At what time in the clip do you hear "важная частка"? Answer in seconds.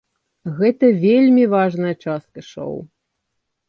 1.55-2.39